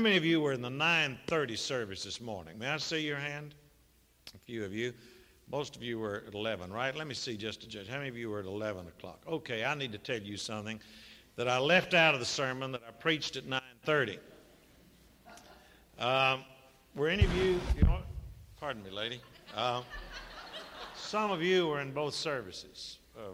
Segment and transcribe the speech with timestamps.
[0.00, 2.56] How many of you were in the 9:30 service this morning?
[2.56, 3.56] May I see your hand?
[4.32, 4.94] A few of you.
[5.50, 6.94] Most of you were at 11, right?
[6.94, 7.88] Let me see just to judge.
[7.88, 9.20] How many of you were at 11 o'clock?
[9.26, 10.80] Okay, I need to tell you something
[11.34, 14.20] that I left out of the sermon that I preached at 9:30.
[15.98, 16.44] Um,
[16.94, 17.60] were any of you?
[17.76, 17.98] You know,
[18.60, 19.20] pardon me, lady.
[19.52, 19.82] Uh,
[20.94, 23.00] some of you were in both services.
[23.18, 23.32] Uh,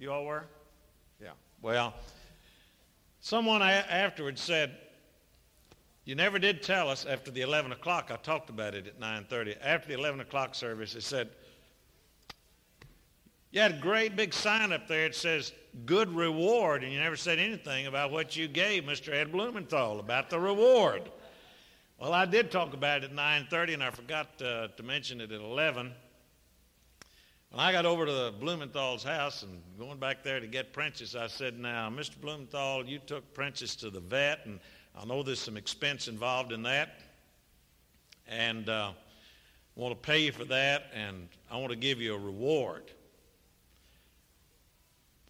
[0.00, 0.46] you all were?
[1.22, 1.34] Yeah.
[1.62, 1.94] Well,
[3.20, 4.76] someone afterwards said,
[6.06, 9.56] "You never did tell us after the 11 o'clock." I talked about it at 9:30.
[9.60, 11.30] After the 11 o'clock service, it said,
[13.50, 15.04] "You had a great big sign up there.
[15.04, 15.52] It says
[15.84, 19.12] good reward, and you never said anything about what you gave Mr.
[19.12, 21.10] Ed Blumenthal about the reward."
[21.98, 25.32] Well, I did talk about it at 9:30, and I forgot uh, to mention it
[25.32, 25.92] at 11.
[27.50, 31.14] When I got over to the Blumenthal's house and going back there to get Princess,
[31.14, 32.20] I said, Now, Mr.
[32.20, 34.60] Blumenthal, you took Princess to the vet, and
[34.96, 37.00] I know there's some expense involved in that.
[38.26, 38.92] And uh,
[39.76, 42.90] I want to pay you for that, and I want to give you a reward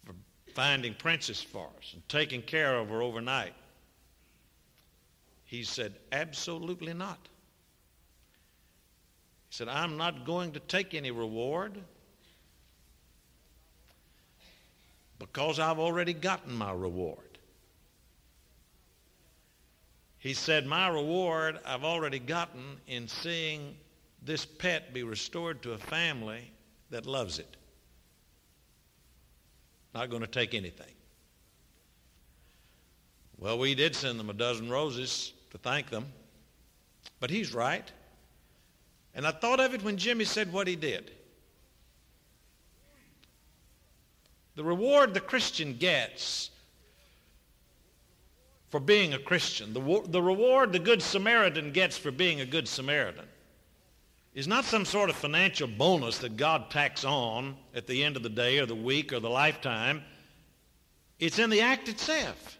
[0.05, 0.13] for
[0.53, 3.53] finding Princess for us and taking care of her overnight.
[5.45, 7.19] He said, Absolutely not.
[9.49, 11.77] He said, I'm not going to take any reward.
[15.19, 17.26] because I've already gotten my reward.
[20.19, 23.75] He said, My reward I've already gotten in seeing
[24.21, 26.51] this pet be restored to a family
[26.89, 27.55] that loves it.
[29.93, 30.93] Not going to take anything.
[33.37, 36.05] Well, we did send them a dozen roses to thank them,
[37.19, 37.89] but he's right.
[39.13, 41.11] And I thought of it when Jimmy said what he did.
[44.55, 46.49] The reward the Christian gets
[48.69, 52.67] for being a Christian, the, the reward the Good Samaritan gets for being a Good
[52.67, 53.25] Samaritan,
[54.33, 58.23] is not some sort of financial bonus that God tacks on at the end of
[58.23, 60.03] the day or the week or the lifetime.
[61.17, 62.59] It's in the act itself.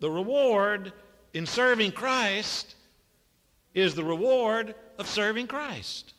[0.00, 0.92] The reward
[1.34, 2.74] in serving Christ
[3.74, 6.14] is the reward of serving Christ.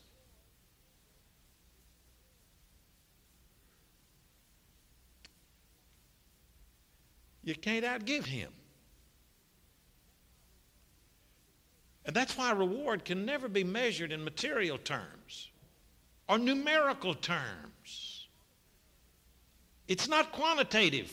[7.44, 8.52] You can't outgive him.
[12.06, 15.50] And that's why reward can never be measured in material terms
[16.28, 18.28] or numerical terms.
[19.88, 21.12] It's not quantitative.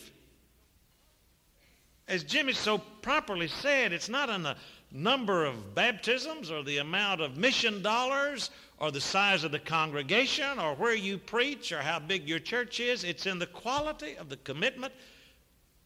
[2.07, 4.57] As Jimmy so properly said, it's not in the
[4.91, 10.59] number of baptisms or the amount of mission dollars or the size of the congregation
[10.59, 13.05] or where you preach or how big your church is.
[13.05, 14.95] It's in the quality of the commitment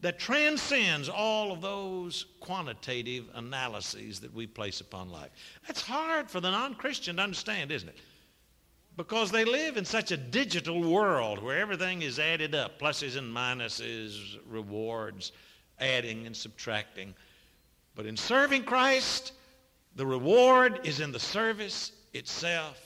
[0.02, 5.30] that transcends all of those quantitative analyses that we place upon life.
[5.66, 7.98] That's hard for the non Christian to understand, isn't it?
[8.96, 13.34] Because they live in such a digital world where everything is added up pluses and
[13.34, 15.32] minuses, rewards,
[15.78, 17.14] adding and subtracting.
[17.94, 19.32] But in serving Christ,
[19.94, 22.80] the reward is in the service itself,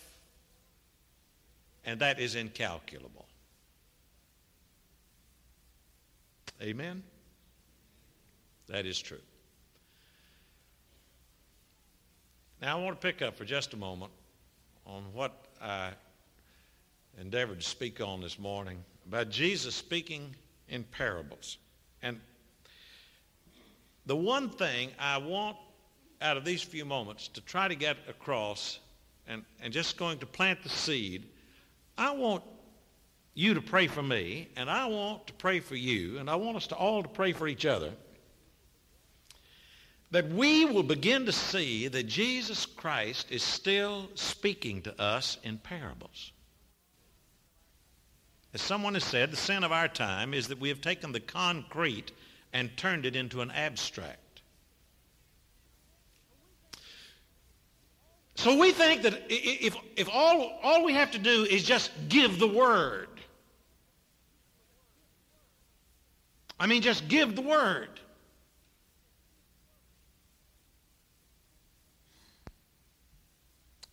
[1.84, 3.26] and that is incalculable.
[6.62, 7.02] Amen?
[8.68, 9.20] That is true.
[12.62, 14.12] Now, I want to pick up for just a moment
[14.86, 15.90] on what I
[17.20, 20.34] endeavored to speak on this morning about Jesus speaking
[20.68, 21.58] in parables.
[22.02, 22.20] And
[24.06, 25.56] the one thing I want
[26.22, 28.78] out of these few moments to try to get across
[29.28, 31.24] and, and just going to plant the seed,
[31.98, 32.42] I want
[33.36, 36.56] you to pray for me, and I want to pray for you, and I want
[36.56, 37.92] us to all to pray for each other,
[40.10, 45.58] that we will begin to see that Jesus Christ is still speaking to us in
[45.58, 46.32] parables.
[48.54, 51.20] As someone has said, the sin of our time is that we have taken the
[51.20, 52.12] concrete
[52.54, 54.40] and turned it into an abstract.
[58.36, 62.38] So we think that if, if all, all we have to do is just give
[62.38, 63.08] the word,
[66.58, 68.00] I mean, just give the word.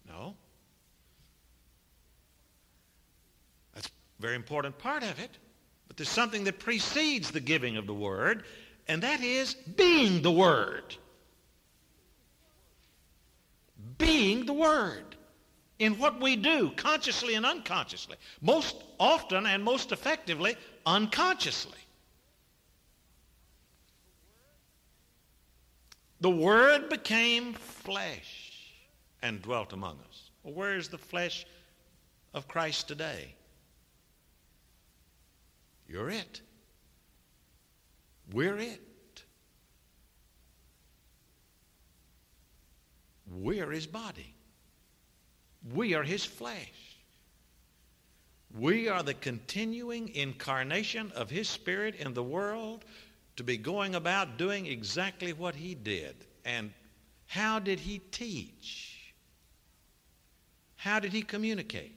[0.08, 0.36] No.
[3.74, 5.38] That's a very important part of it.
[5.88, 8.46] But there's something that precedes the giving of the word,
[8.88, 10.96] and that is being the word.
[13.98, 15.16] Being the word
[15.80, 18.16] in what we do, consciously and unconsciously.
[18.42, 20.56] Most often and most effectively,
[20.86, 21.78] unconsciously.
[26.24, 28.62] The Word became flesh
[29.22, 30.30] and dwelt among us.
[30.42, 31.46] Well, where is the flesh
[32.34, 33.36] of Christ today?
[35.86, 36.40] You're it.
[38.32, 39.24] We're it.
[43.30, 44.34] We are his body.
[45.74, 47.00] We are his flesh.
[48.58, 52.86] We are the continuing incarnation of his spirit in the world
[53.36, 56.16] to be going about doing exactly what he did.
[56.46, 56.72] And
[57.26, 59.14] how did he teach?
[60.76, 61.96] How did he communicate?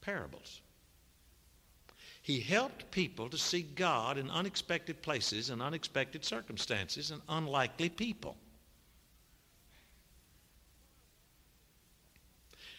[0.00, 0.60] Parables.
[2.22, 8.36] He helped people to see God in unexpected places and unexpected circumstances and unlikely people.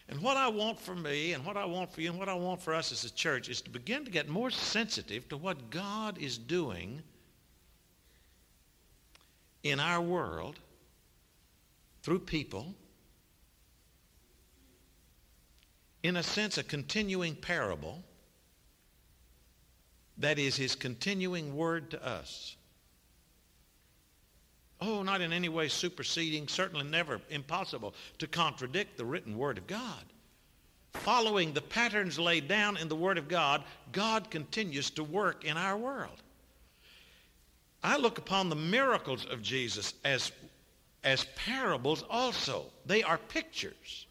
[0.08, 2.36] And what I want for me and what I want for you and what I
[2.36, 5.70] want for us as a church is to begin to get more sensitive to what
[5.70, 7.02] God is doing
[9.64, 10.60] in our world
[12.04, 12.76] through people.
[16.04, 18.04] In a sense, a continuing parable
[20.20, 22.56] that is his continuing word to us.
[24.88, 29.66] Oh, not in any way superseding, certainly never impossible to contradict the written Word of
[29.66, 30.04] God.
[30.94, 35.58] Following the patterns laid down in the Word of God, God continues to work in
[35.58, 36.22] our world.
[37.84, 40.32] I look upon the miracles of Jesus as,
[41.04, 42.66] as parables also.
[42.86, 44.06] They are pictures.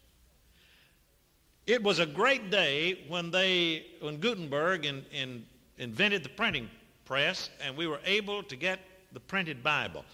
[1.69, 5.47] It was a great day when they, when Gutenberg in, in,
[5.79, 6.69] invented the printing
[7.05, 8.81] press and we were able to get
[9.12, 10.05] the printed Bible.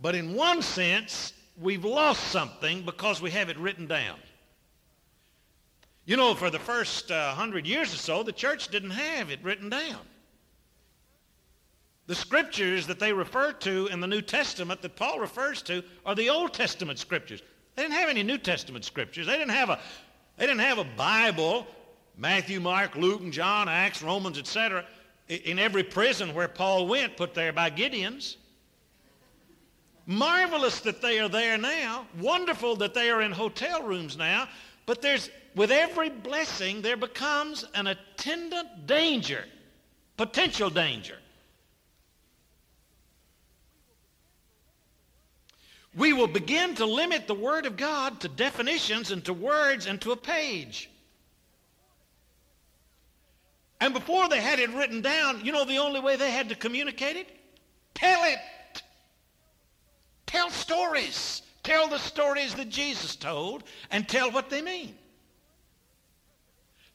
[0.00, 4.18] But in one sense, we've lost something because we have it written down.
[6.06, 9.40] You know, for the first uh, hundred years or so, the church didn't have it
[9.42, 10.00] written down.
[12.06, 16.14] The scriptures that they refer to in the New Testament that Paul refers to are
[16.14, 17.42] the Old Testament scriptures.
[17.76, 19.26] They didn't have any New Testament scriptures.
[19.26, 19.78] They didn't have a,
[20.36, 21.66] they didn't have a Bible,
[22.16, 24.84] Matthew, Mark, Luke, and John, Acts, Romans, etc.,
[25.28, 28.36] in every prison where Paul went, put there by Gideons.
[30.10, 32.04] Marvelous that they are there now.
[32.18, 34.48] Wonderful that they are in hotel rooms now.
[34.84, 39.44] But there's, with every blessing, there becomes an attendant danger,
[40.16, 41.16] potential danger.
[45.94, 50.00] We will begin to limit the Word of God to definitions and to words and
[50.00, 50.90] to a page.
[53.80, 56.56] And before they had it written down, you know the only way they had to
[56.56, 57.28] communicate it?
[57.94, 58.40] Tell it.
[60.30, 61.42] Tell stories.
[61.64, 64.94] Tell the stories that Jesus told and tell what they mean.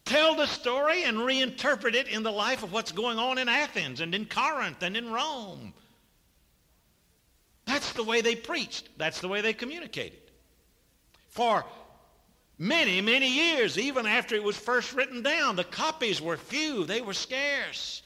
[0.06, 4.00] Tell the story and reinterpret it in the life of what's going on in Athens
[4.00, 5.74] and in Corinth and in Rome.
[7.66, 8.88] That's the way they preached.
[8.98, 10.32] That's the way they communicated.
[11.28, 11.66] For
[12.58, 16.86] many, many years, even after it was first written down, the copies were few.
[16.86, 18.02] They were scarce.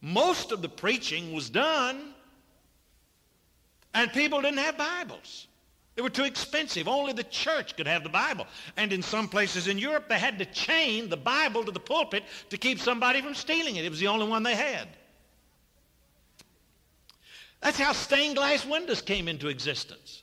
[0.00, 2.13] Most of the preaching was done
[3.94, 5.46] and people didn't have Bibles.
[5.94, 6.88] They were too expensive.
[6.88, 8.46] Only the church could have the Bible.
[8.76, 12.24] And in some places in Europe, they had to chain the Bible to the pulpit
[12.50, 13.84] to keep somebody from stealing it.
[13.84, 14.88] It was the only one they had.
[17.60, 20.22] That's how stained glass windows came into existence.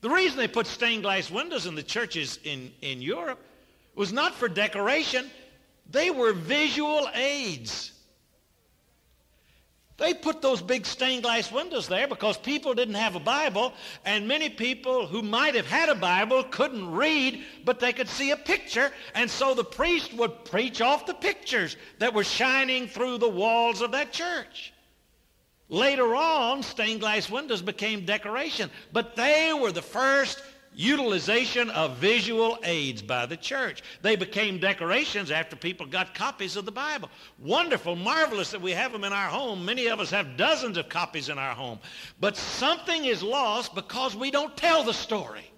[0.00, 3.42] The reason they put stained glass windows in the churches in, in Europe
[3.94, 5.30] was not for decoration.
[5.90, 7.92] They were visual aids.
[9.98, 13.72] They put those big stained glass windows there because people didn't have a Bible,
[14.04, 18.30] and many people who might have had a Bible couldn't read, but they could see
[18.30, 23.18] a picture, and so the priest would preach off the pictures that were shining through
[23.18, 24.72] the walls of that church.
[25.68, 30.40] Later on, stained glass windows became decoration, but they were the first
[30.78, 33.82] utilization of visual aids by the church.
[34.00, 37.10] They became decorations after people got copies of the Bible.
[37.40, 39.64] Wonderful, marvelous that we have them in our home.
[39.64, 41.80] Many of us have dozens of copies in our home.
[42.20, 45.50] But something is lost because we don't tell the story.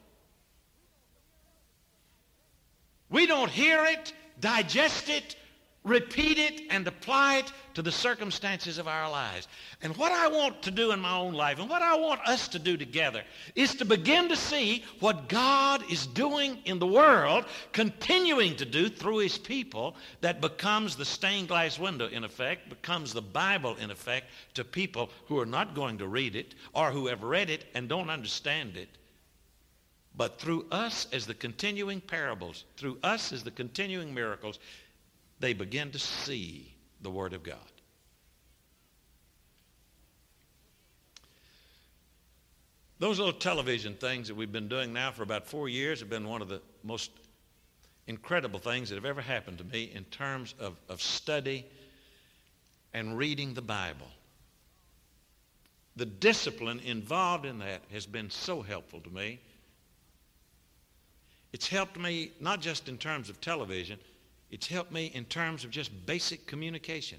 [3.10, 5.36] We don't hear it, digest it,
[5.84, 9.48] repeat it and apply it to the circumstances of our lives.
[9.82, 12.48] And what I want to do in my own life and what I want us
[12.48, 13.22] to do together
[13.54, 18.90] is to begin to see what God is doing in the world, continuing to do
[18.90, 23.90] through his people that becomes the stained glass window in effect, becomes the Bible in
[23.90, 27.64] effect to people who are not going to read it or who have read it
[27.74, 28.88] and don't understand it.
[30.14, 34.58] But through us as the continuing parables, through us as the continuing miracles,
[35.40, 37.56] they begin to see the Word of God.
[42.98, 46.28] Those little television things that we've been doing now for about four years have been
[46.28, 47.10] one of the most
[48.06, 51.64] incredible things that have ever happened to me in terms of, of study
[52.92, 54.08] and reading the Bible.
[55.96, 59.40] The discipline involved in that has been so helpful to me.
[61.54, 63.98] It's helped me not just in terms of television,
[64.50, 67.18] it's helped me in terms of just basic communication.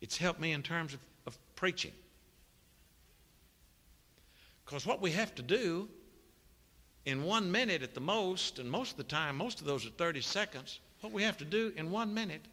[0.00, 1.92] It's helped me in terms of, of preaching.
[4.64, 5.88] Because what we have to do
[7.06, 9.90] in one minute at the most, and most of the time, most of those are
[9.90, 12.44] 30 seconds, what we have to do in one minute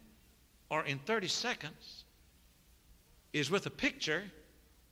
[0.70, 2.06] or in 30 seconds
[3.34, 4.24] is with a picture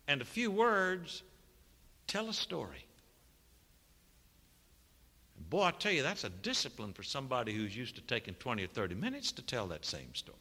[0.08, 1.24] and a few words,
[2.08, 2.86] tell a story.
[5.54, 8.68] Boy, I tell you, that's a discipline for somebody who's used to taking 20 or
[8.70, 10.40] 30 minutes to tell that same story.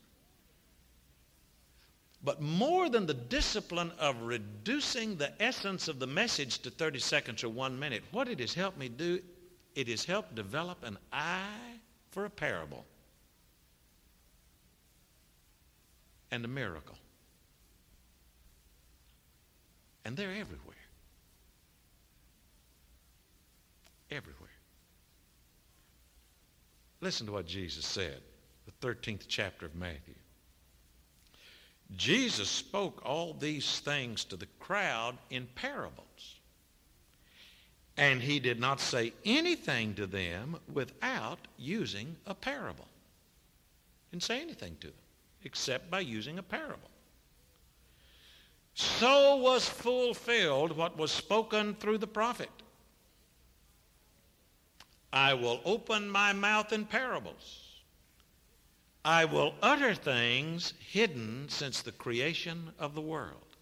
[2.25, 7.45] But more than the discipline of reducing the essence of the message to 30 seconds
[7.45, 9.21] or one minute, what it has helped me do,
[9.75, 11.77] it has helped develop an eye
[12.11, 12.87] for a parable
[16.31, 16.97] and a miracle.
[20.07, 20.75] And they're everywhere.
[24.11, 24.52] Everywhere.
[27.03, 28.23] Listen to what Jesus said,
[28.65, 30.15] the 13th chapter of Matthew.
[31.97, 36.39] Jesus spoke all these things to the crowd in parables.
[37.97, 42.87] And he did not say anything to them without using a parable.
[44.13, 44.97] Didn't say anything to them
[45.43, 46.89] except by using a parable.
[48.75, 52.49] So was fulfilled what was spoken through the prophet.
[55.13, 57.83] I will open my mouth in parables.
[59.05, 63.53] I will utter things hidden since the creation of the world.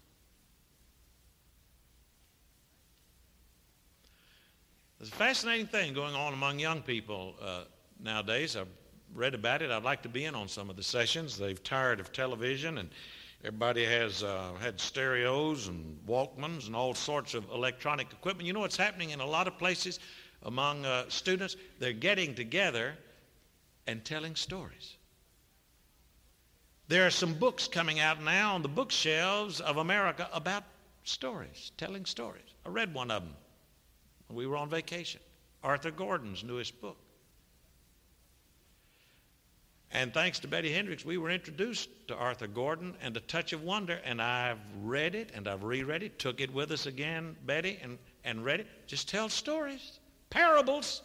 [4.99, 7.63] There's a fascinating thing going on among young people uh,
[7.99, 8.55] nowadays.
[8.55, 8.67] I've
[9.15, 9.71] read about it.
[9.71, 11.37] I'd like to be in on some of the sessions.
[11.37, 12.89] They've tired of television and
[13.43, 18.45] everybody has uh, had stereos and Walkmans and all sorts of electronic equipment.
[18.45, 19.99] You know what's happening in a lot of places
[20.43, 21.55] among uh, students?
[21.79, 22.95] They're getting together
[23.87, 24.95] and telling stories.
[26.87, 30.63] There are some books coming out now on the bookshelves of America about
[31.03, 32.43] stories, telling stories.
[32.65, 33.33] I read one of them
[34.27, 35.21] when we were on vacation.
[35.63, 36.97] Arthur Gordon's newest book.
[39.93, 43.63] And thanks to Betty Hendricks, we were introduced to Arthur Gordon and A Touch of
[43.63, 47.77] Wonder, and I've read it and I've reread it, took it with us again, Betty,
[47.83, 48.67] and, and read it.
[48.87, 49.99] Just tell stories,
[50.31, 51.03] parables.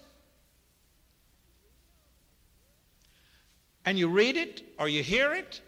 [3.85, 5.61] And you read it or you hear it,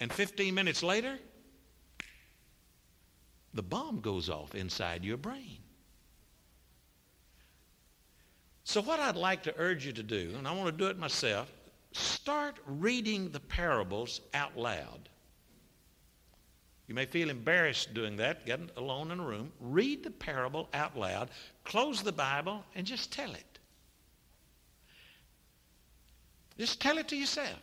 [0.00, 1.18] and 15 minutes later,
[3.52, 5.58] the bomb goes off inside your brain.
[8.62, 10.98] So, what I'd like to urge you to do, and I want to do it
[10.98, 11.50] myself,
[11.92, 15.08] start reading the parables out loud.
[16.88, 19.52] You may feel embarrassed doing that, get alone in a room.
[19.60, 21.28] Read the parable out loud,
[21.62, 23.58] close the Bible, and just tell it.
[26.58, 27.60] Just tell it to yourself.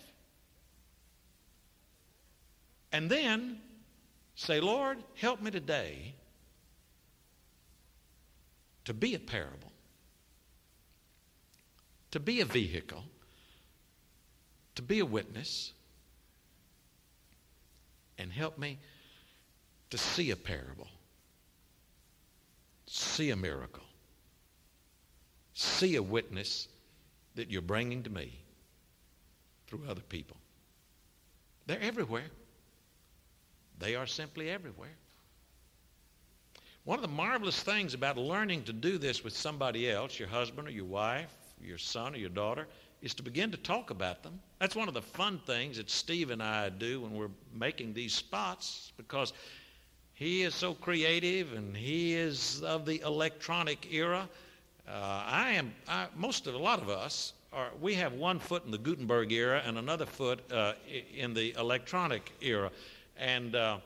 [2.91, 3.60] And then
[4.36, 6.13] say, Lord, help me today
[8.86, 9.72] to be a parable,
[12.12, 13.03] to be a vehicle,
[14.75, 15.74] to be a witness,
[18.20, 18.77] and help me
[19.89, 20.88] to see a parable,
[22.88, 23.84] see a miracle,
[25.54, 26.68] see a witness
[27.36, 28.39] that you're bringing to me
[29.68, 30.38] through other people.
[31.68, 32.30] They're everywhere.
[33.80, 34.96] They are simply everywhere.
[36.86, 40.68] One of the marvelous things about learning to do this with somebody else, your husband
[40.68, 42.68] or your wife, your son or your daughter,
[43.01, 44.39] is to begin to talk about them.
[44.60, 48.13] That's one of the fun things that Steve and I do when we're making these
[48.13, 49.34] spots because
[50.15, 54.27] he is so creative and he is of the electronic era.
[54.88, 58.65] Uh, I am, I, most of, a lot of us, are, we have one foot
[58.65, 60.74] in the Gutenberg era and another foot uh,
[61.15, 62.72] in the electronic era
[63.17, 63.77] and uh,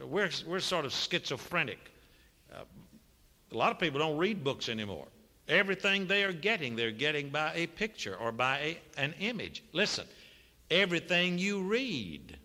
[0.00, 1.90] we're, we're sort of schizophrenic.
[2.52, 2.62] Uh,
[3.50, 5.06] a lot of people don't read books anymore.
[5.48, 9.64] Everything they are getting, they're getting by a picture or by a, an image.
[9.72, 10.06] Listen,
[10.70, 12.38] everything you read,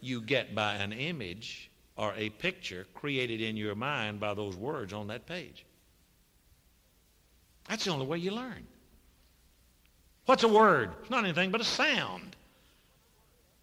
[0.00, 1.69] you get by an image
[2.00, 5.66] or a picture created in your mind by those words on that page.
[7.68, 8.66] That's the only way you learn.
[10.24, 10.92] What's a word?
[11.02, 12.34] It's not anything but a sound.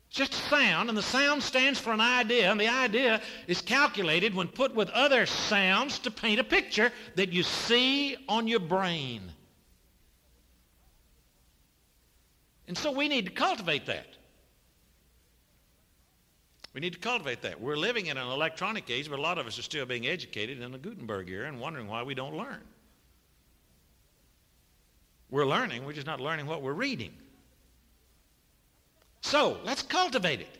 [0.09, 3.59] It's just a sound, and the sound stands for an idea, and the idea is
[3.59, 8.59] calculated when put with other sounds to paint a picture that you see on your
[8.59, 9.23] brain.
[12.67, 14.16] And so we need to cultivate that.
[16.77, 17.59] We need to cultivate that.
[17.59, 20.61] We're living in an electronic age, but a lot of us are still being educated
[20.61, 22.61] in the Gutenberg era and wondering why we don't learn.
[25.31, 27.13] We're learning, we're just not learning what we're reading.
[29.21, 30.55] So let's cultivate it.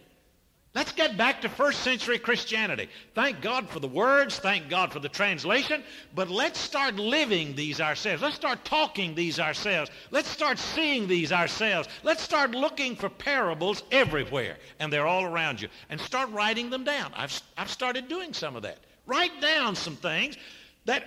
[0.78, 2.88] Let's get back to first century Christianity.
[3.16, 4.38] Thank God for the words.
[4.38, 5.84] Thank God for the translation.
[6.14, 8.22] But let's start living these ourselves.
[8.22, 9.90] Let's start talking these ourselves.
[10.12, 11.90] Let's start seeing these ourselves.
[12.04, 14.58] Let's start looking for parables everywhere.
[14.80, 15.68] And they're all around you.
[15.90, 17.12] And start writing them down.
[17.16, 18.78] I've, I've started doing some of that.
[19.08, 20.38] Write down some things
[20.86, 21.06] that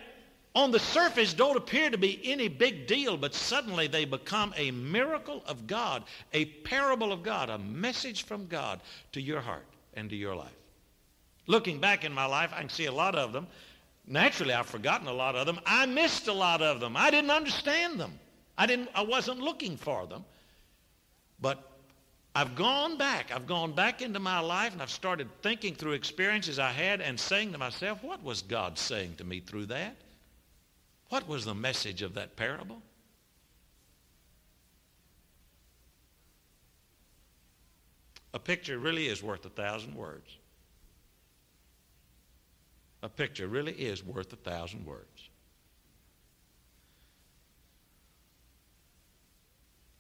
[0.55, 4.71] on the surface don't appear to be any big deal, but suddenly they become a
[4.73, 8.81] miracle of God, a parable of God, a message from God
[9.13, 10.49] to your heart and to your life.
[11.47, 13.47] Looking back in my life, I can see a lot of them.
[14.07, 15.61] Naturally, I've forgotten a lot of them.
[15.65, 16.97] I missed a lot of them.
[16.97, 18.19] I didn't understand them.
[18.59, 20.25] I, didn't, I wasn't looking for them.
[21.41, 21.63] But
[22.35, 23.31] I've gone back.
[23.33, 27.19] I've gone back into my life and I've started thinking through experiences I had and
[27.19, 29.97] saying to myself, what was God saying to me through that?
[31.11, 32.81] What was the message of that parable?
[38.33, 40.39] A picture really is worth a thousand words.
[43.03, 45.29] A picture really is worth a thousand words.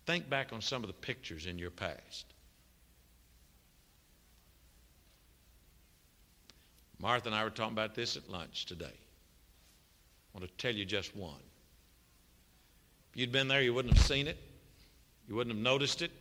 [0.06, 2.26] Think back on some of the pictures in your past.
[7.00, 8.94] Martha and I were talking about this at lunch today.
[10.34, 11.40] I want to tell you just one.
[13.12, 14.36] If you'd been there, you wouldn't have seen it.
[15.28, 16.12] You wouldn't have noticed it.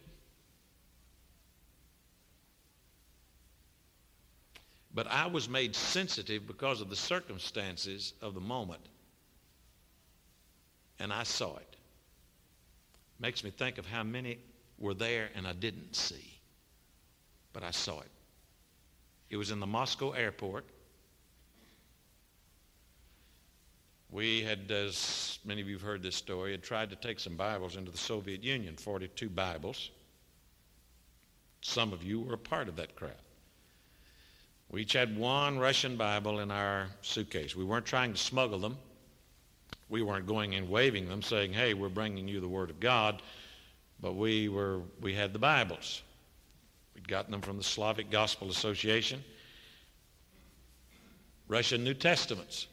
[4.93, 8.81] But I was made sensitive because of the circumstances of the moment.
[10.99, 11.75] And I saw it.
[13.19, 14.39] Makes me think of how many
[14.77, 16.39] were there and I didn't see.
[17.53, 18.11] But I saw it.
[19.29, 20.65] It was in the Moscow airport.
[24.11, 27.35] We had, as many of you have heard this story, had tried to take some
[27.35, 29.91] Bibles into the Soviet Union, 42 Bibles.
[31.61, 33.11] Some of you were a part of that crowd.
[34.71, 37.55] We each had one Russian Bible in our suitcase.
[37.55, 38.77] We weren't trying to smuggle them.
[39.89, 43.21] We weren't going and waving them, saying, hey, we're bringing you the Word of God.
[43.99, 46.01] But we, were, we had the Bibles.
[46.95, 49.23] We'd gotten them from the Slavic Gospel Association.
[51.47, 52.67] Russian New Testaments.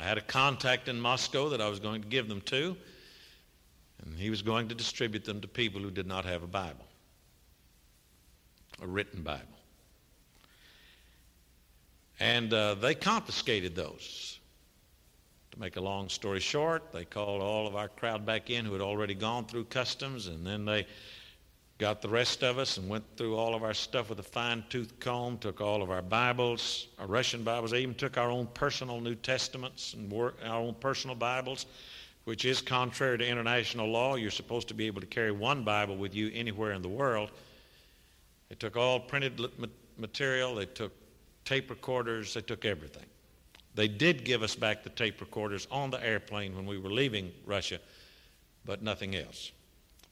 [0.00, 2.74] I had a contact in Moscow that I was going to give them to,
[4.02, 6.86] and he was going to distribute them to people who did not have a Bible,
[8.80, 9.44] a written Bible.
[12.18, 14.38] And uh, they confiscated those.
[15.50, 18.72] To make a long story short, they called all of our crowd back in who
[18.72, 20.86] had already gone through customs, and then they
[21.80, 25.00] got the rest of us and went through all of our stuff with a fine-tooth
[25.00, 27.70] comb, took all of our Bibles, our Russian Bibles.
[27.70, 31.64] They even took our own personal New Testaments and our own personal Bibles,
[32.24, 34.16] which is contrary to international law.
[34.16, 37.30] You're supposed to be able to carry one Bible with you anywhere in the world.
[38.50, 39.40] They took all printed
[39.96, 40.56] material.
[40.56, 40.92] They took
[41.46, 42.34] tape recorders.
[42.34, 43.06] They took everything.
[43.74, 47.32] They did give us back the tape recorders on the airplane when we were leaving
[47.46, 47.78] Russia,
[48.66, 49.52] but nothing else.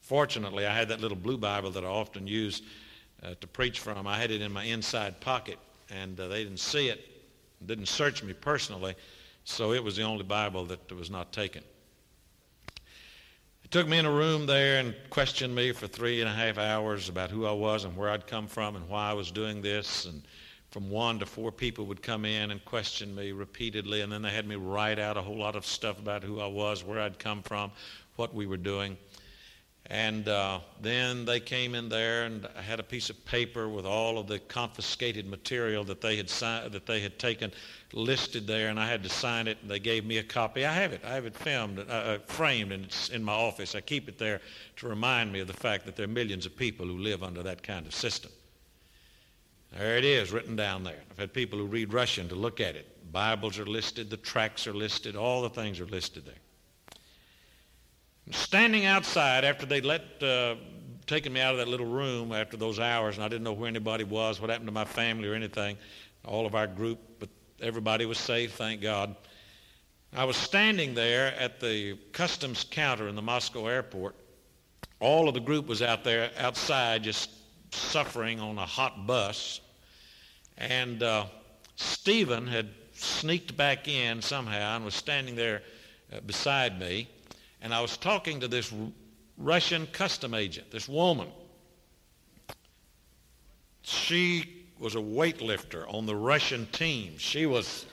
[0.09, 2.63] Fortunately, I had that little blue Bible that I often use
[3.21, 4.07] uh, to preach from.
[4.07, 5.59] I had it in my inside pocket,
[5.91, 7.05] and uh, they didn't see it,
[7.67, 8.95] didn't search me personally,
[9.43, 11.61] so it was the only Bible that was not taken.
[12.75, 16.57] They took me in a room there and questioned me for three and a half
[16.57, 19.61] hours about who I was and where I'd come from and why I was doing
[19.61, 20.05] this.
[20.05, 20.23] And
[20.71, 24.31] from one to four people would come in and question me repeatedly, and then they
[24.31, 27.19] had me write out a whole lot of stuff about who I was, where I'd
[27.19, 27.69] come from,
[28.15, 28.97] what we were doing.
[29.91, 33.87] And uh, then they came in there and I had a piece of paper with
[33.87, 37.51] all of the confiscated material that they had si- that they had taken
[37.91, 39.57] listed there, and I had to sign it.
[39.63, 40.63] And they gave me a copy.
[40.63, 41.01] I have it.
[41.03, 43.73] I have it filmed, uh, uh, framed, and it's in my office.
[43.73, 44.41] I keep it there
[44.75, 47.41] to remind me of the fact that there are millions of people who live under
[47.41, 48.31] that kind of system.
[49.75, 51.01] There it is, written down there.
[51.09, 53.11] I've had people who read Russian to look at it.
[53.11, 56.35] Bibles are listed, the tracts are listed, all the things are listed there
[58.31, 60.55] standing outside after they'd let, uh,
[61.07, 63.67] taken me out of that little room after those hours, and I didn't know where
[63.67, 65.77] anybody was, what happened to my family or anything,
[66.25, 67.29] all of our group, but
[67.61, 69.15] everybody was safe, thank God.
[70.15, 74.15] I was standing there at the customs counter in the Moscow airport.
[74.99, 77.29] All of the group was out there outside just
[77.71, 79.61] suffering on a hot bus.
[80.57, 81.25] And uh,
[81.75, 85.61] Stephen had sneaked back in somehow and was standing there
[86.11, 87.07] uh, beside me.
[87.61, 88.73] And I was talking to this
[89.37, 91.29] Russian custom agent, this woman.
[93.81, 97.17] She was a weightlifter on the Russian team.
[97.17, 97.85] She was,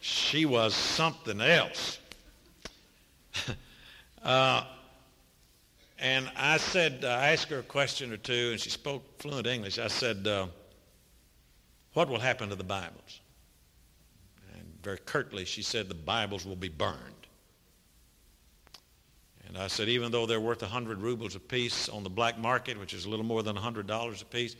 [0.00, 1.98] she was something else.
[4.22, 4.64] uh,
[5.98, 9.46] and I said, uh, I asked her a question or two, and she spoke fluent
[9.46, 9.78] English.
[9.78, 10.46] I said, uh,
[11.94, 13.20] what will happen to the Bibles?
[14.54, 17.17] And very curtly, she said, the Bibles will be burned.
[19.48, 22.92] And I said, even though they're worth 100 rubles apiece on the black market, which
[22.92, 24.56] is a little more than $100 apiece,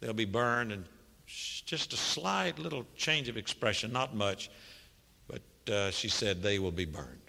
[0.00, 0.72] they'll be burned.
[0.72, 0.84] And
[1.26, 4.50] just a slight little change of expression, not much,
[5.28, 7.20] but uh, she said, they will be burned.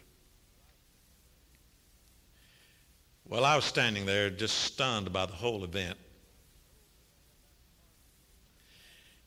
[3.27, 5.97] Well, I was standing there just stunned by the whole event.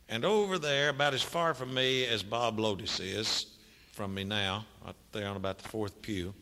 [0.08, 3.46] And over there, about as far from me as Bob Lotus is
[3.92, 6.32] from me now, up there on about the fourth pew,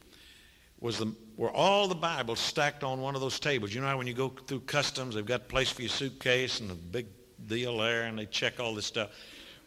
[0.81, 3.75] was the, were all the Bibles stacked on one of those tables.
[3.75, 6.61] You know how when you go through customs, they've got a place for your suitcase
[6.61, 7.07] and a big
[7.47, 9.11] deal there, and they check all this stuff.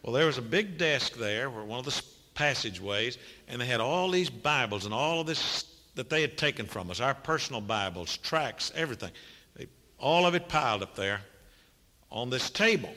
[0.03, 2.01] Well, there was a big desk there, where one of the
[2.33, 3.17] passageways,
[3.47, 6.89] and they had all these Bibles and all of this that they had taken from
[6.89, 9.11] us, our personal Bibles, tracts, everything.
[9.55, 9.67] They,
[9.97, 11.19] all of it piled up there
[12.09, 12.93] on this table.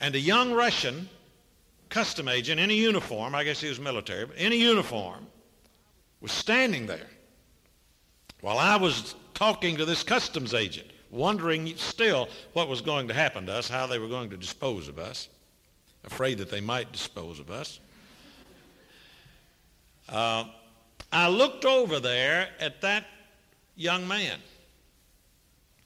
[0.00, 1.08] And a young Russian
[1.88, 5.26] custom agent in a uniform, I guess he was military, but in a uniform,
[6.20, 7.06] was standing there
[8.40, 13.46] while I was talking to this customs agent, wondering still what was going to happen
[13.46, 15.28] to us, how they were going to dispose of us,
[16.04, 17.80] afraid that they might dispose of us.
[20.08, 20.44] Uh,
[21.12, 23.04] I looked over there at that
[23.76, 24.38] young man.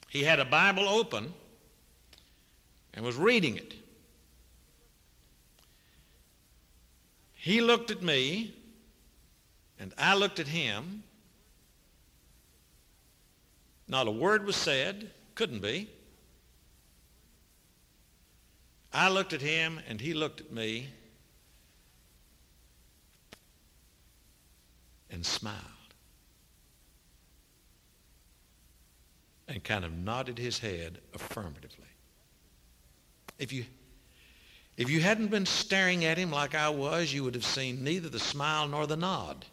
[0.09, 1.33] He had a Bible open
[2.95, 3.75] and was reading it.
[7.43, 8.55] He looked at me,
[9.77, 11.03] and I looked at him.
[13.89, 15.91] Not a word was said, couldn't be.
[18.93, 20.91] I looked at him, and he looked at me
[25.11, 25.59] and smiled
[29.49, 31.89] and kind of nodded his head affirmatively.
[33.41, 33.65] If you
[34.77, 38.09] if you hadn't been staring at him like I was, you would have seen neither
[38.09, 39.45] the smile nor the nod.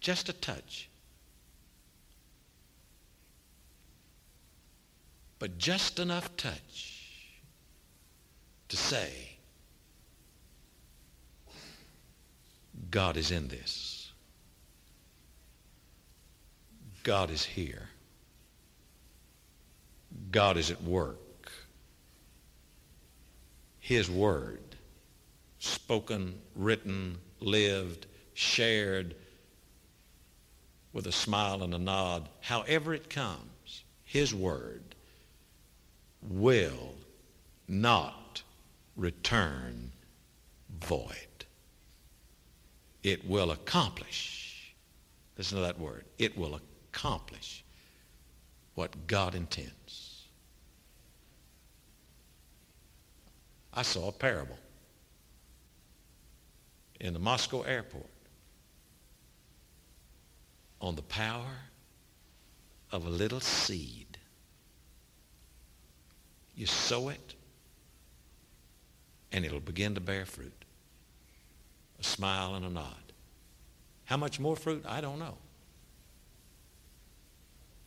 [0.00, 0.88] Just a touch.
[5.38, 7.40] But just enough touch
[8.68, 9.36] to say,
[12.90, 14.12] God is in this.
[17.02, 17.88] God is here.
[20.34, 21.52] God is at work.
[23.78, 24.74] His word,
[25.60, 29.14] spoken, written, lived, shared,
[30.92, 34.96] with a smile and a nod, however it comes, His word
[36.20, 36.96] will
[37.68, 38.42] not
[38.96, 39.92] return
[40.80, 41.44] void.
[43.04, 44.74] It will accomplish.
[45.38, 46.06] Listen to that word.
[46.18, 46.58] It will
[46.90, 47.62] accomplish
[48.74, 50.03] what God intends.
[53.74, 54.58] I saw a parable
[57.00, 58.06] in the Moscow airport
[60.80, 61.56] on the power
[62.92, 64.16] of a little seed.
[66.54, 67.34] You sow it,
[69.32, 70.64] and it'll begin to bear fruit.
[71.98, 73.12] A smile and a nod.
[74.04, 74.84] How much more fruit?
[74.86, 75.36] I don't know.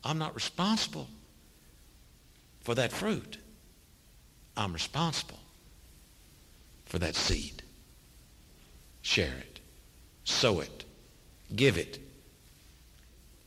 [0.03, 1.07] I'm not responsible
[2.59, 3.37] for that fruit.
[4.57, 5.39] I'm responsible
[6.87, 7.61] for that seed.
[9.01, 9.59] Share it.
[10.23, 10.85] Sow it.
[11.55, 11.99] Give it.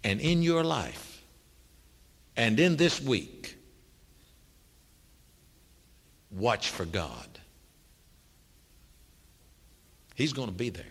[0.04, 1.22] And in your life
[2.36, 3.56] and in this week,
[6.30, 7.26] watch for God.
[10.14, 10.84] He's going to be there.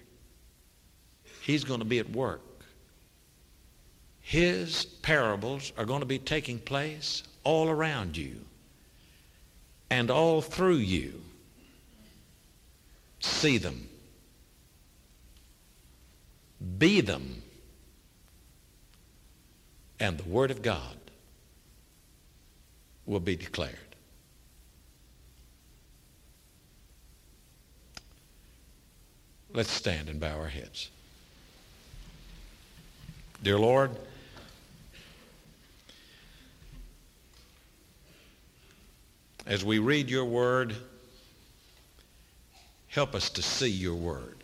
[1.41, 2.41] He's going to be at work.
[4.21, 8.41] His parables are going to be taking place all around you
[9.89, 11.21] and all through you
[13.19, 13.89] see them,
[16.77, 17.41] be them,
[19.99, 20.97] and the Word of God
[23.05, 23.75] will be declared.
[29.51, 30.89] Let's stand and bow our heads.
[33.41, 33.91] Dear Lord,
[39.47, 40.75] as we read your word,
[42.89, 44.36] help us to see your word.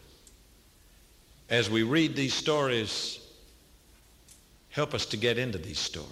[1.50, 3.20] As we read these stories,
[4.70, 6.10] help us to get into these stories.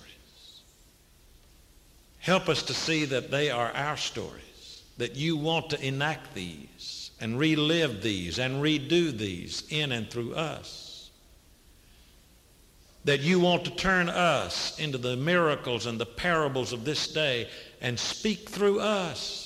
[2.19, 7.11] Help us to see that they are our stories, that you want to enact these
[7.19, 11.09] and relive these and redo these in and through us.
[13.05, 17.49] That you want to turn us into the miracles and the parables of this day
[17.81, 19.42] and speak through us.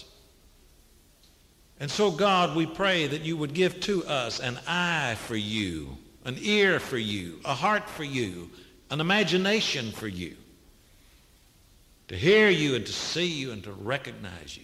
[1.80, 5.98] And so, God, we pray that you would give to us an eye for you,
[6.26, 8.50] an ear for you, a heart for you,
[8.90, 10.36] an imagination for you,
[12.08, 14.64] to hear you and to see you and to recognize you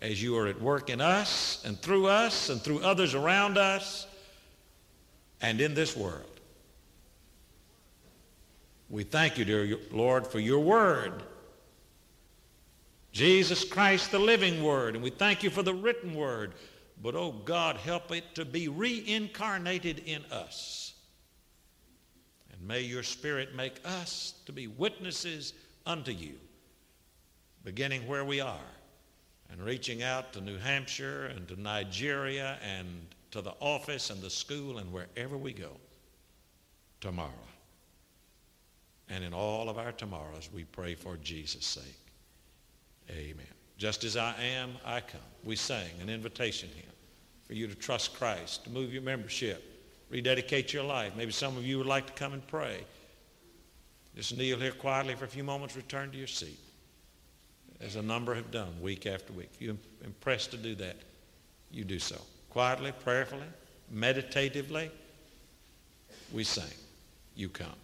[0.00, 4.06] as you are at work in us and through us and through others around us
[5.42, 6.24] and in this world.
[8.88, 11.22] We thank you, dear Lord, for your word.
[13.16, 14.94] Jesus Christ, the living word.
[14.94, 16.52] And we thank you for the written word.
[17.02, 20.92] But, oh God, help it to be reincarnated in us.
[22.52, 25.54] And may your Spirit make us to be witnesses
[25.86, 26.34] unto you,
[27.64, 28.70] beginning where we are
[29.50, 32.86] and reaching out to New Hampshire and to Nigeria and
[33.30, 35.70] to the office and the school and wherever we go
[37.00, 37.30] tomorrow.
[39.08, 42.05] And in all of our tomorrows, we pray for Jesus' sake.
[43.10, 43.46] Amen.
[43.78, 45.20] Just as I am, I come.
[45.44, 46.84] We sang an invitation hymn
[47.46, 49.62] for you to trust Christ, to move your membership,
[50.10, 51.12] rededicate your life.
[51.16, 52.80] Maybe some of you would like to come and pray.
[54.14, 56.58] Just kneel here quietly for a few moments, return to your seat,
[57.80, 59.50] as a number have done week after week.
[59.54, 60.96] If you're impressed to do that,
[61.70, 62.20] you do so.
[62.48, 63.46] Quietly, prayerfully,
[63.90, 64.90] meditatively,
[66.32, 66.64] we sing.
[67.34, 67.74] You come.